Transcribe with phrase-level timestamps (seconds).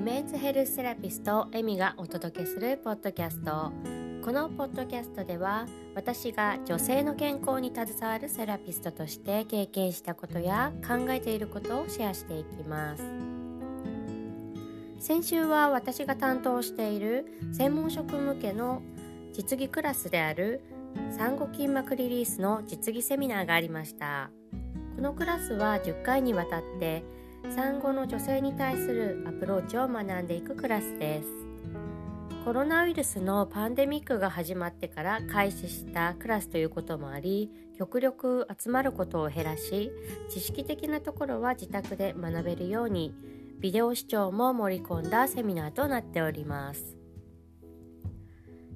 [0.00, 3.70] ィメンズヘルスセラピストエミがお届けするポッドキャスト。
[4.24, 13.02] このポッドキャストでは私が女性の健康に携わるセラピストとして経験したことや考えていることをシェアしていきます。
[14.98, 18.82] 先週は私が担当している専門職向けの
[19.34, 20.62] 実技クラスである
[21.10, 24.30] 産後筋膜リリースの実技セミナーがありました。
[24.96, 27.02] このクラスは10回にわたって
[27.48, 31.28] 産後の女性に対するアプローチを学んでいくクラスです。
[32.44, 39.92] コロナウイルスのパンデミックが始まってから開始したクラスということもあり極力集まることを減らし
[40.30, 43.14] 知識的なところは自宅で学べるように
[43.60, 46.96] ビデオ視聴も盛り込んだセミナーとなっております。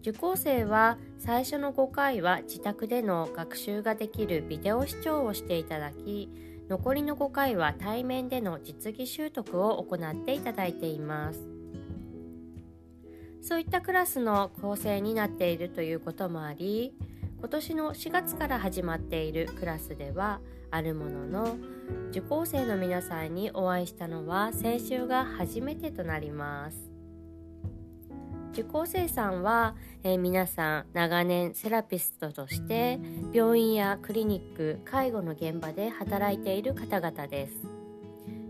[0.00, 6.30] 受講生は最初の5回は自宅での学習ができるビデオ視聴をしていただき
[6.70, 11.40] 残りの5回は対面での実技習得を行っていただいています。
[13.42, 16.94] そういったクラスの構成になっているということもあり
[17.38, 21.56] 今年の4月から始まっているクラスではあるものの
[22.10, 26.89] 受講生の皆さんにお会いしたのは先週が初めてとなります。
[28.60, 32.98] 受講生さんは、えー、皆さん長年セラピストとして
[33.32, 37.54] 病院やクリニック介護の現場で働いている方々です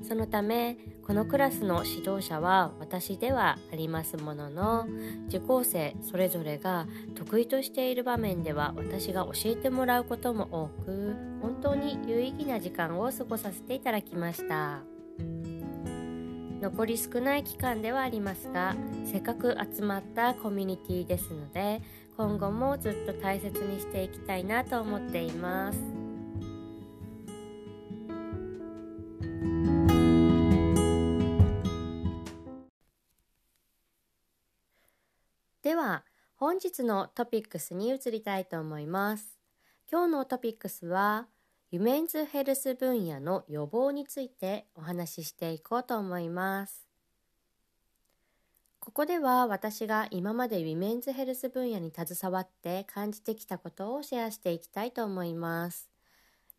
[0.03, 4.89] そのためこのクラスの指導者は私ではありますものの
[5.29, 14.90] 受講生それぞれが得意としている場面では私が教えてもらうことも多く本当に有意義な時間を過ごさせていただきました。
[16.61, 21.81] 残り少ない期間ではありますがせっかく集まったコミュニティですので
[22.17, 25.79] 今後もずっと大切にしていきたいなと思っています。
[35.63, 36.05] では
[36.35, 39.39] 本日のトピックスに移りたいと思います。
[39.91, 41.27] 今日のトピックスは
[41.71, 46.85] ユメンズヘルス分野の予防についてお話ししていこうと思います。
[48.81, 55.89] ここでは私が今までウィメンズヘルス分野に携わって感じてきたことをシェアしていきたいと思います。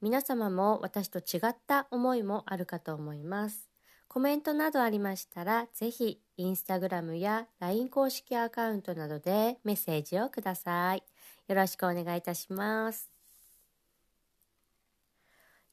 [0.01, 3.67] 皆様も私と違った思いもあるかと思います。
[4.07, 11.03] コメントなどありましたら、ぜひインスタグラムや LINE 公式アカウントなどでメッセージをください。
[11.49, 13.20] よろしくお願いいたします。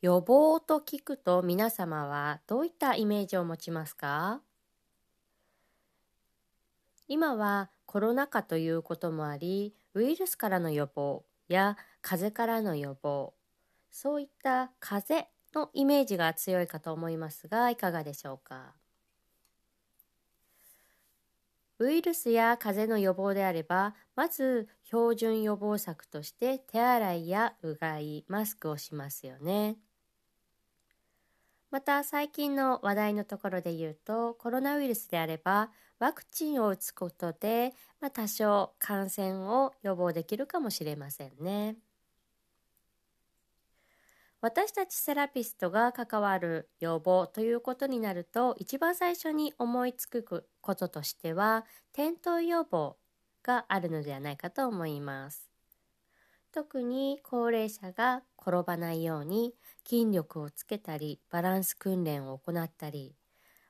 [0.00, 4.40] 予防と聞くと皆様はどういったイメージを持ちますか？
[7.08, 13.34] 今はコロナ禍ということもありウイルスからの予防や風邪からの予防
[13.90, 18.74] そういった風邪のイメージが強いかと思いますがいかがでしょうか？
[21.80, 29.76] ウイルスや風邪の予防であればまず標準予防策として手洗いやうがいマスクをしますよね。
[31.70, 41.76] また最近の話題のところで言うとコロナウイルスであればワクチンを打つことで、まあ、多少感染を予防できるかもしれませんね。
[44.40, 52.96] 私たちセラピストが関わる予防ということになると一番最初に思いつくこととしては転倒予防
[53.42, 55.47] があるのではないかと思います。
[56.52, 59.54] 特に高齢者が転ばないように
[59.86, 63.14] 筋力をつけたりバランス訓練を行ったり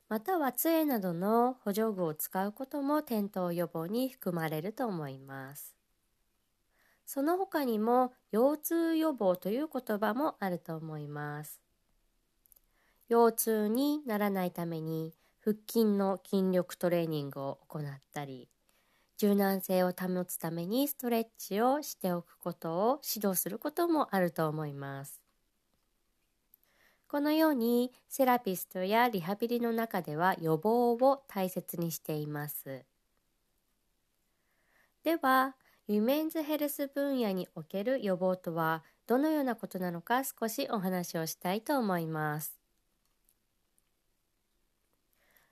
[0.09, 5.77] または杖などの補助具を使うことも転倒予防に含まれると思います。
[7.05, 11.61] その他にも腰痛予防という言葉もあると思います。
[13.09, 18.49] 腰痛にならないために腹筋の筋力トレーニングを行ったり
[19.19, 25.21] 柔軟性を保つためにストレッチをしておくことを指導することもあると思います。
[27.09, 32.85] このようにセラピストやリハビリの中では予防を大切にしています。
[35.03, 35.57] では、
[35.89, 42.61] ウィメンズヘルス分野における予防とはどのようなことなのか少しお話をしたいと思います。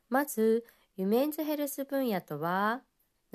[0.08, 0.64] まず、
[0.98, 2.82] ウィメンズヘルス分野とは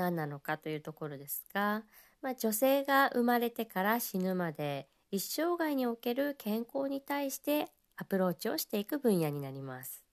[0.02, 1.84] 何なのかというところですが、
[2.24, 7.68] まあ、女性が生まれてから死ぬまで一生涯における健康に対して
[7.98, 10.04] アプローチをしていく分野になります。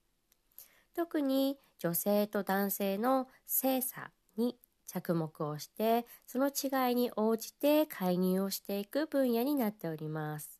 [0.95, 10.59] 特に女性と男性の性差に着目をしてその違いに応じて介入をしていく分野になっております。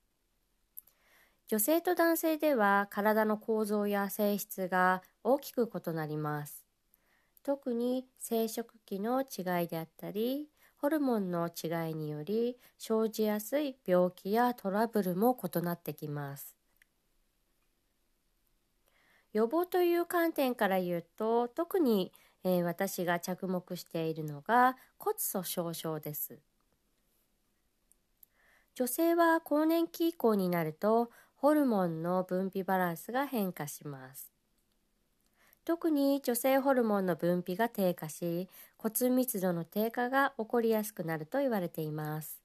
[1.48, 6.69] 女性と男性では体の構造や性質が大きく異なります。
[7.50, 10.46] 特に生殖期の違いであったり
[10.78, 16.56] ホルモンの違いにより生じやすい病気やトラブルも異なってきます。
[19.34, 22.12] 予防という観点から言うと特に、
[22.44, 26.38] えー、私が着目しているのが骨粗しょう症です。
[28.76, 34.39] 女性は更年期以降になるとホルモンの分泌バランスが変化します。
[35.66, 42.42] 特に女性ホルモンの分泌が低下し骨密度の低下が起こりやすくなると言われています。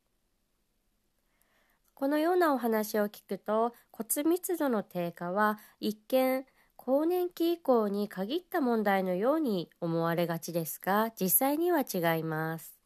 [1.94, 6.44] このようなお話を聞くと骨密度の低下は一見
[6.76, 12.78] 更年期以降に限った問題のように思われがちですが実際には違います。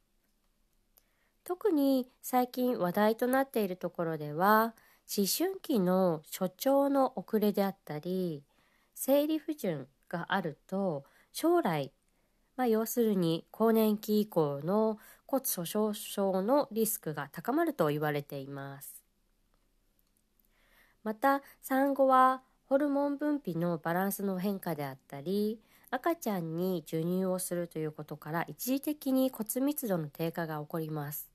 [1.42, 4.74] 特に最近話題となっているところでは
[5.16, 8.44] 思春期の所長の遅れであったり
[8.94, 11.92] 生理不順があると将来、
[12.56, 19.02] まあ、要するに更年期以降の骨粗しょう症のリスクが高まると言われています。
[21.04, 25.58] また産後はホルモン分泌のバランスの変化であったり
[25.90, 31.30] 赤ちゃんに授乳をするということから一時的に骨密度の低下が起こります。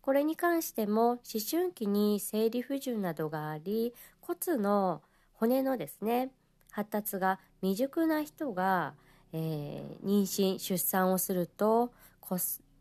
[0.00, 1.20] これに関しても思
[1.50, 5.02] 春期に生理不順などがあり骨の
[5.32, 6.30] 骨のですね
[6.74, 8.94] 発達が未熟な人が、
[9.32, 11.92] えー、妊娠出産をすると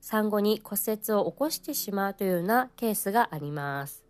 [0.02, 4.04] 産後に骨折を起こしてしまうというようなケースがあります。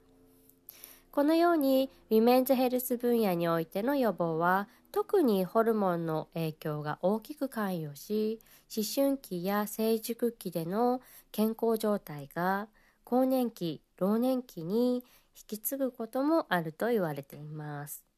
[1.12, 8.40] このようにウィメンズヘルス分野においての予防は特にホルモンの影響が大きく関与し
[8.76, 11.02] 思春期や成熟期での
[11.34, 12.70] 健康状態が
[13.04, 15.04] 更年期老年期に
[15.36, 18.12] 引き継ぐこともあると言われています。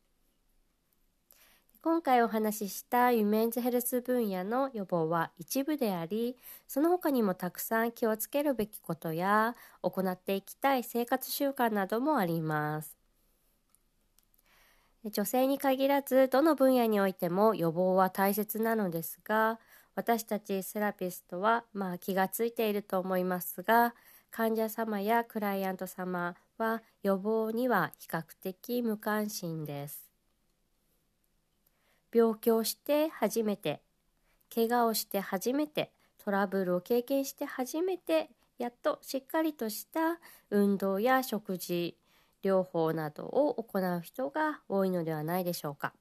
[1.86, 6.36] 今回お話ししたウィメンズヘルス分野の予防は一部であり
[6.68, 12.98] その他にもたくさん気をつけるべきことや行っていきたい生活習慣などもあります。
[15.12, 19.60] 女性に限らずどの分野においても予防は大切なのですが
[19.94, 23.94] 私たちセラピストはまあ気がついていると思いますが
[24.32, 30.15] 患者様やクライアント様は予防には比較的無関心です。
[32.16, 33.82] 病気をして初めて
[34.54, 35.92] 怪我をして初めて
[36.24, 40.18] トラブルを経験して初めてやっとしっかりとした
[40.50, 41.98] 運動や食事
[42.42, 45.92] 療法などを行う人が多いのではないでしょうか。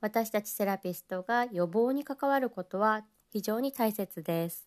[0.00, 4.66] 私たちセラピストが予防に関わることは非常に大切です。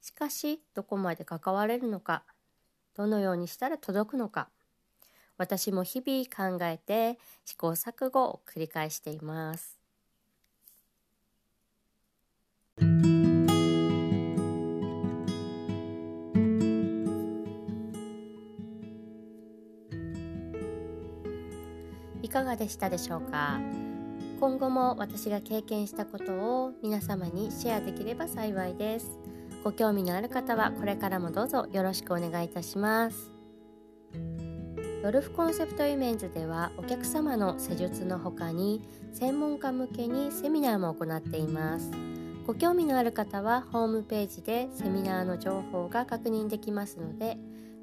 [0.00, 2.22] しかしどこまで関われるのか
[2.94, 4.48] どのようにしたら届くのか
[5.40, 9.78] 私も日々考えて試行錯誤を繰り返しています。
[22.22, 23.58] いかがでしたでしょうか？
[24.40, 29.18] 今後も私が経験したことを皆様にシェアできれば幸いです。
[29.64, 33.39] ご興味のある方はこれからもどうぞよろしくお願いいたします。
[35.02, 38.82] ドルフコンセプトイメンズではお客様の施術の他に
[39.14, 41.90] 専門家向けにセミナーも行っています。
[42.46, 47.38] ご興味のある方はホームページでセミナーの情報が確認できますので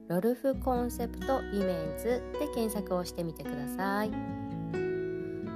[0.08, 4.12] ロルフコンセプトイメンズで検索をしてみてください。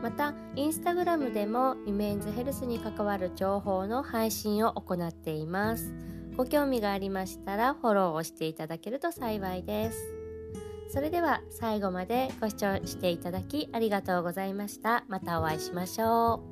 [0.01, 5.94] またインスタグラムでもイメンズヘルスに関わる情報の配信を行っています。
[6.36, 10.21] ご興味がありましたらフォローをしていただけると幸いです。
[10.91, 15.05] それでは最後までご視聴していただきありがとうございました。
[15.07, 16.50] またお会いしましょう。